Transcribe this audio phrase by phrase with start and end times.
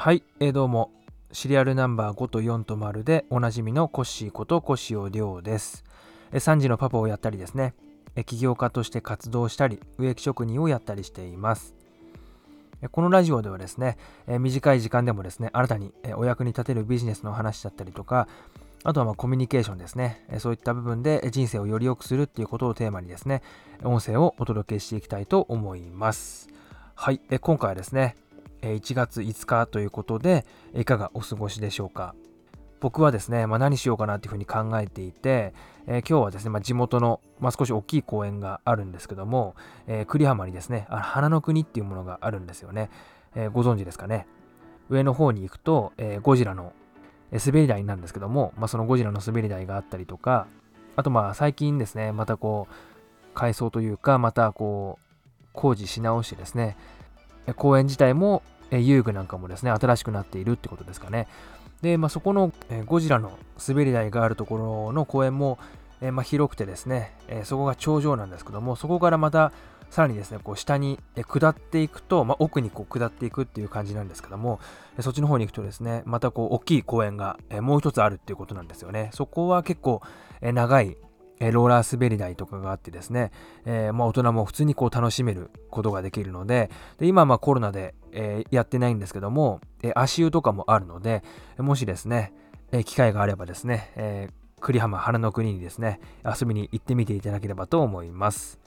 [0.00, 0.92] はい、えー、どうも。
[1.32, 5.82] シリアルナンバー5と4と丸でおなじみのコッシーことコシオ亮です。
[6.30, 7.74] 3時のパパをやったりですね、
[8.24, 11.74] 起業家として活動したり、植木職人をやったりしています。
[12.92, 13.98] このラジオではですね、
[14.38, 18.28] 短い時間でもですね、新たにお役に立てるビジネスの話だったりとか、
[18.84, 23.42] あとはまコミュニケーションですね、そういった部分で人生をより良くするっていうことをテーマにですね、
[23.82, 26.48] 音声をお届けしていきたいと思います。
[26.94, 28.14] はい、今回はですね、
[28.62, 32.14] 1月5日ということで、いかがお過ごしでしょうか？
[32.80, 35.52] 僕はですね、まあ、何しようかなというふうに考えていて、
[35.88, 39.56] えー、今日はですね、まあ、地元の、まあ、少し大きい公園があるんですけども、
[39.88, 42.90] えー、栗浜にですね、あ花の国っていうものがあるんですよね。
[43.34, 44.26] えー、ご存知ですかね？
[44.90, 46.72] 上の方に行くと、えゴジラの
[47.32, 50.46] 滑り台なんですけども、まあ、そのゴジラの滑り台があったりとか、
[50.96, 56.76] あとまあ最近ですね、またこう、改装というか、またこう、工事し直してですね、
[57.56, 61.26] 公園自体も遊具なんかもですね、新しくなっているってことですかね。
[61.82, 62.52] で、まあ、そこの
[62.86, 64.56] ゴジラの滑り台があるとこ
[64.88, 65.58] ろの公園も、
[66.00, 69.52] えまあ、広くてですね、えそこが頂上なんですけども、そこからまた
[69.90, 74.60] さらにですね、こう下に下っていくと、まあ、奥にこう下っていくっていう感じなんですけども、
[75.00, 79.10] そっちの方に行くとですね、またこう大きい公園がもう一つあるっていうことなんですよね。
[79.14, 80.02] そこは結構
[80.42, 80.96] 長い
[81.40, 83.30] ローラー滑り台とかがあってですね、
[83.64, 91.22] えー、まあ、大人も普通にこう楽しめることができるので、で今まあコロナで、えー、やってないんですけども、え足湯とかもあるので、
[91.56, 92.32] もしですね、
[92.72, 94.28] え機会があればですね、え
[94.60, 98.58] 栗浜花の国にですね、遊びに行ってみていただければと思います。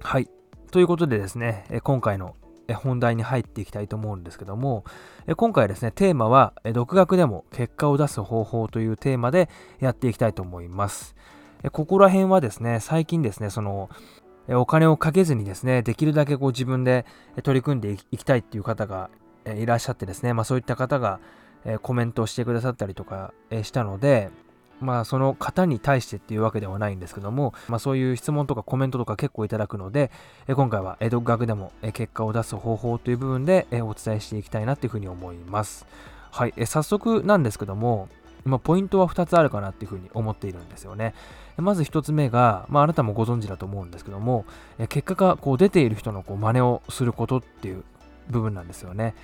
[0.00, 0.28] はい。
[0.70, 2.36] ということでですね、今回の
[2.74, 4.84] 本題に入っていきたいと思うんですけども、
[5.36, 11.16] 今回ですね、テーマは、独学でも結果を出す方法というテーマでやっていきたいと思います。
[11.72, 13.88] ここら辺はですね、最近ですね、その、
[14.50, 17.06] お金をかけずにですね、できるだけこう自分で
[17.42, 19.10] 取り組んでいきたいっていう方が
[19.46, 21.20] いらっしゃってですね、まあそういった方が
[21.82, 24.30] コメントをしてくださったりとかしたので、
[24.80, 30.10] まあその方に対してっていうわけではないんですけども、まあそういう質問とかコメントとか結構いただくので、
[30.48, 35.86] 今回は独学でも結果を出す方法という部分でお伝えしていきたいなっていうふうに思います。
[36.32, 38.08] はい、早速なんですけども、
[38.44, 41.14] まあ、ポイントは2つあるかなっていうふうに思っているんですよね。
[41.56, 44.44] まず1つ目が、まあ、あなたもご存知だと思うんですけども、
[44.88, 47.84] 結果がこう出ている人のこう真似をすることっていう
[48.28, 49.14] 部分なんですよね。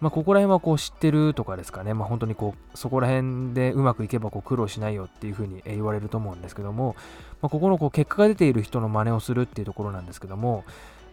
[0.00, 6.96] まあ、ここら辺はこう知ってるとかですかね、まあ、本当にこうそこら辺でうまくいけばこう苦労しないよっていうふうに言われると思うんですけども、
[7.40, 10.64] まあ、ここのこう結果が出ている人の真似をするっていうところなんですけども、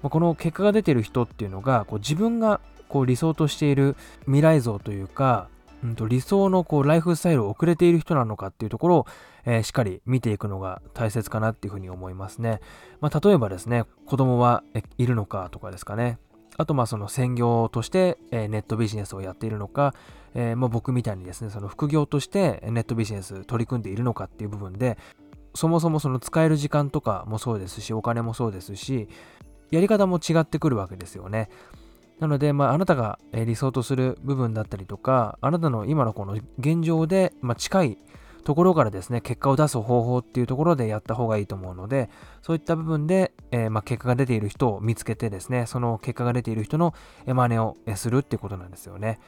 [0.02, 5.48] まあ、この結果が出ている人っていうのがこう自分がこう理想としている未来像というか、
[5.84, 9.08] うんと、理想のこうライフスタイルを送れている人なのかっていうところを、
[9.46, 12.62] えー、しっかり見ていくのが大切かなっていうふうに思いますね。
[13.02, 14.64] まあ、例えばですね、子供は
[14.98, 16.18] いるのかとかですかね。
[16.58, 19.94] あと、まあ、その専業として、えー、ネットビジネスをやっているのか、
[20.36, 24.98] えー、まあ、僕みたいにですね、その副業としてネットビジネス取り組んでいるのかっていう部分で、
[25.56, 29.08] そもそもその使える時間とかもそうですし、お金もそうですし、
[29.72, 31.50] やり方も違ってくるわけですよね。
[32.24, 37.98] なので、まあ、あなたが理想とする部分だったりとか、あなたの今のこの現状で、まあ、近い
[38.46, 42.10] ところからですね、結果を出す方法っていうところでやった方がいいと思うので、
[42.42, 46.94] そういった部分で、えー、まあ、結果が出ている人を見つけてですね、その結果が出ている人の
[47.26, 49.20] 真似をするっていうことなんですよね。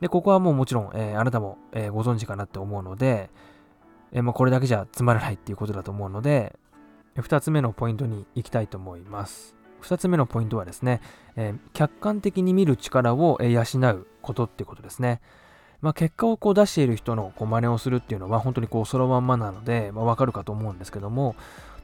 [0.00, 3.28] で、ここはもうもちろん、えー、あなたも、えー、ご存知かなって思うので、
[4.12, 6.56] えまあ、これだけじゃつまらないっていうことだと思うので、
[7.16, 9.55] 2つ目のポイントに行きたいと思います。
[9.86, 11.00] 2つ目のポイントはですね、
[11.36, 15.20] えー、客観的に見る力を養うことってことですね。
[15.82, 21.36] まあ、結果をこう出している人のこう真似をするっていうのは本当にこうそのまんまなので、まあ、わかるかと思うんですけども、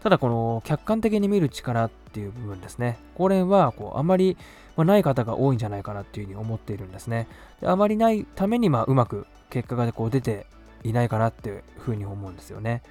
[0.02, 2.98] ただこの客観的に見る力っていう部分ですね。
[3.14, 4.36] これはこうあまり
[4.76, 7.28] ない方が多いんじゃないかなっていうふうに思っているんですね。
[7.60, 10.46] であまりないためにまあうまく結果がこう出て
[10.82, 12.82] いないかなっていうふうに思うんですよね。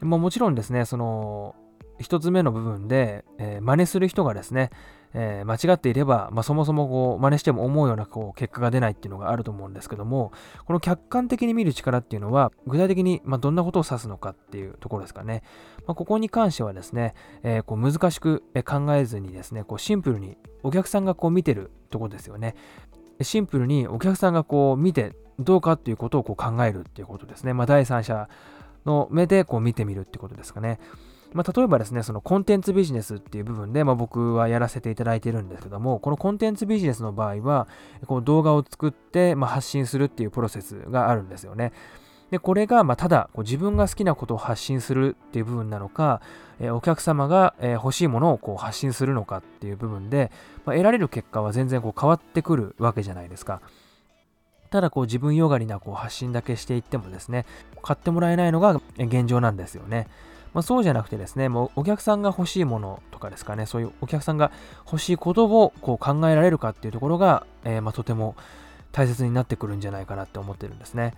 [0.00, 1.54] まあ、もちろんですね、その
[2.00, 4.70] 1つ目の部分で、えー、真似する人がですね、
[5.14, 10.32] えー、間違っていれば、まあ、そもそもこう真似しても思うようなこう結果が出ないっていうのがあると思うんですけども、
[10.66, 15.42] この客観的に見る力っていうのは、具体的にまどんなことを指すのかっていうところですかね。
[15.86, 22.54] まあ、ここに関してはですね、えー、こう難しく考えずにですね、こうシンプルにお客さんがこう見てるところですよね。
[23.22, 27.54] シンプルにお客さんがこう見てどうかっていうことをこう考えるっていうことですね。
[27.54, 28.28] ま、第三者
[28.84, 30.78] の目でこう見てみるってことですかね。
[31.32, 37.68] まあ、例えばですね、そのコンテンツビジネスっていう部分で、まあ、僕はやらせていただいてるんですけども、このコンテンツビジネスの場合は、
[38.06, 41.72] この動画を作って、まあ、発信するっていうプロセスがあるんですよね。
[42.30, 46.20] で、これが、まただこう自分が好きなことを発信するっていう部分なのか、
[46.58, 50.32] えお客様が、え欲しいものをこう発信するのかっていう部分で、
[50.64, 53.60] ま得られる結果は全然こう変わってくるわけじゃないですか。
[54.70, 57.46] ただこう自分よがりなこう発信だけしていってもですね、
[57.82, 60.08] 買ってもらえないのが現状なんですよね。
[60.56, 64.50] まあ、そうじゃなくてですね、もうお客さんが欲しいものとかですかね、そういうお客さんが
[64.86, 68.36] 欲しいことをこう考えられるかっていうところが、えー、ま、とても
[68.90, 71.12] 大切になってくるんじゃないかなって思ってるんですね。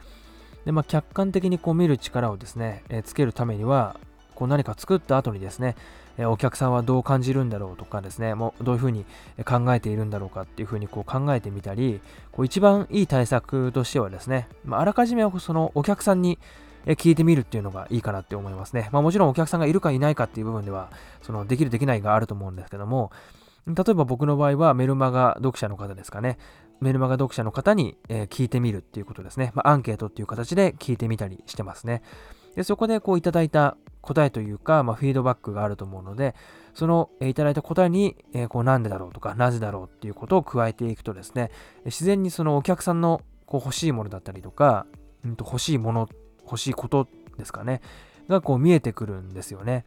[0.64, 3.94] で、まあ、客観的にこう見る力をですね、えー、つけるためには、
[4.34, 5.76] こう何か作った後にですね、
[6.16, 9.04] えお客さんはどう感じるんだろうとかですね、もうどういうふうに
[9.44, 12.00] 考えているんだろうかっていうふうにこう考えてみたり、
[12.32, 16.40] こう一番いい対策としてはですね、まあ、あらかじめそのお客さんに
[16.88, 18.88] え聞いてみるっていうのがいいかなって思いますね。
[18.92, 20.90] まあ、もちろんお客さんがいるかいないかっていう部分では、
[21.20, 23.12] そのできるできないがあると思うんですけども、
[23.66, 26.38] 例えば僕の場合はメルマガ読者の方ですかね。
[26.80, 29.52] メルマガ読者の方に、え聞いてみるっていうことですね。
[29.54, 32.02] まあ、アンケートっていう形で聞いてみたりしてますね。
[32.56, 36.34] でそこでこういただいた答えというか、まあ、フィードバックがあると思うので、
[36.74, 41.50] その、えいただいた答えに、えー、こうなんでだろうとか、なぜだろうっていうことを加えていくとですね、
[41.84, 44.86] 自然にそのお客さんのこう欲しいものだったりとか、
[45.24, 46.08] うん、と欲しいもの、
[46.48, 47.80] 欲しいことですかね、
[48.28, 49.84] がこう見えてくるんですよね。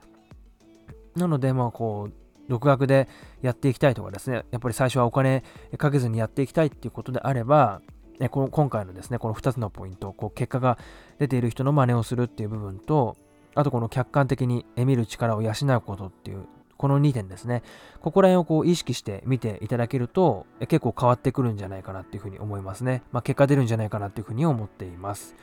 [1.15, 2.13] なので、まあこう、
[2.49, 3.07] 独学で
[3.41, 5.43] やっていきたいとかですね、やっぱり最初はお金
[5.77, 7.81] かけずにやっていきたいっていうことであれば、
[8.29, 10.77] この今回のですね、この2つのポイント、こう結果が
[11.17, 13.15] 出ている人の真似をするっていう部分と、
[13.55, 16.45] あとこの客観的に見る力を養うことっていう、
[16.77, 17.63] この2点ですね。
[18.01, 23.03] ここら辺をこう意識して見ていただけると、結構変わってくるんじゃないかなっていうふうに思いますね。
[23.11, 25.35] まあ、結果出るんじゃないかなっていうふうに思っています。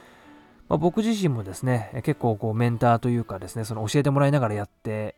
[0.69, 5.15] まあ、僕自身もですね、結構こうメンターというかですね、その教えてもらいながらやって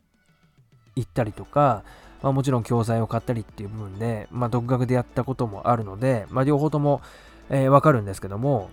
[0.96, 1.82] いったりとか、
[2.22, 7.00] まあ、もちろん教材を買ったりっていう部分で、まあ、独学でやったこともあるので、まあ、両方とも、
[7.48, 8.70] えー、わかるんですけども、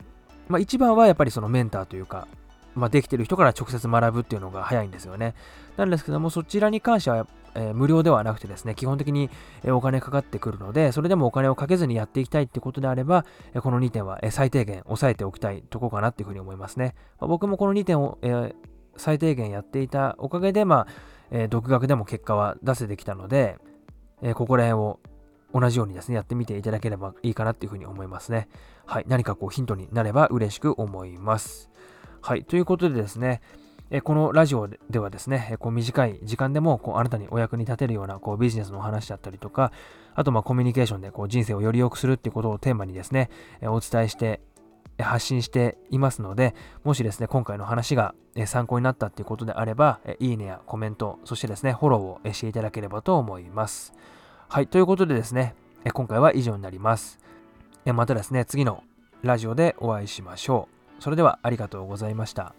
[0.47, 2.27] まあ、一番はやっぱりそのメンターというか、
[2.75, 5.33] まあ、できてる人から直接学ぶっていうのが早いんですよね。
[5.77, 7.25] なんですけども、そちらに関しては、
[7.57, 9.29] えー、無料ではなくてですね、基本的に
[9.65, 13.25] お金かかってくるので、それでもお金をかけずにやっていきたいってことであれば、
[13.61, 16.95] この2点は最低限押さえておきたいとこかなっていうふうに思いますね。
[17.19, 18.55] ま、僕もこの2点を、えー、
[18.95, 20.87] 最低限やっていたおかげで、まあ、
[21.31, 23.57] えー、独学でも結果は出せてきたので、
[24.21, 24.99] えここら辺を
[25.53, 28.47] 同じようにですね、やってみていただければいいかなっていうふうに思いますね。
[28.85, 29.05] はい。
[29.07, 31.69] 何かこうヒントになれば嬉しく思います。
[32.21, 32.43] はい。
[32.43, 33.41] ということでですね、
[33.89, 39.71] えこのラジオではですね、こう短い時間でもこうあなたにお役に立てるようなこうビジネスの話だったりとか、
[40.13, 43.29] あとまあコミュニケーションでこう人生をより良くするっていうことをテーマにですね、
[43.63, 44.41] お伝えして
[44.99, 46.53] 発信していますので、
[46.83, 48.13] もしですね、今回の話が
[48.45, 53.93] 参考になったっていうことであれば、いいねやコメント、そしてですね、フォローをしていただければと思います。
[54.49, 55.55] はい、ということでですね、
[55.93, 57.19] 今回は以上になります。
[57.85, 58.83] またですね、次の
[59.21, 60.67] ラジオでお会いしましょ
[60.99, 61.01] う。
[61.01, 62.53] それではありがとうございました。